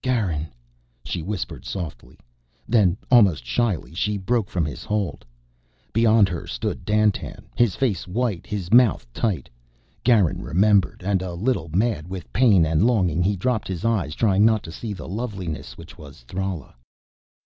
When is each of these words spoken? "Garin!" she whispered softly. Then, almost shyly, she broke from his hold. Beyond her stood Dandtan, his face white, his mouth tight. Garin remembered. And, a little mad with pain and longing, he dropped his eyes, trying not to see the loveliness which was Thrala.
"Garin!" 0.00 0.46
she 1.04 1.20
whispered 1.20 1.66
softly. 1.66 2.18
Then, 2.66 2.96
almost 3.10 3.44
shyly, 3.44 3.92
she 3.92 4.16
broke 4.16 4.48
from 4.48 4.64
his 4.64 4.84
hold. 4.84 5.22
Beyond 5.92 6.30
her 6.30 6.46
stood 6.46 6.86
Dandtan, 6.86 7.44
his 7.54 7.76
face 7.76 8.08
white, 8.08 8.46
his 8.46 8.72
mouth 8.72 9.06
tight. 9.12 9.50
Garin 10.02 10.40
remembered. 10.40 11.02
And, 11.04 11.20
a 11.20 11.34
little 11.34 11.68
mad 11.74 12.08
with 12.08 12.32
pain 12.32 12.64
and 12.64 12.86
longing, 12.86 13.22
he 13.22 13.36
dropped 13.36 13.68
his 13.68 13.84
eyes, 13.84 14.14
trying 14.14 14.46
not 14.46 14.62
to 14.62 14.72
see 14.72 14.94
the 14.94 15.06
loveliness 15.06 15.76
which 15.76 15.98
was 15.98 16.22
Thrala. 16.26 16.74